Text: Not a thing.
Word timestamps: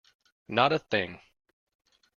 Not 0.47 0.71
a 0.73 0.79
thing. 0.79 1.21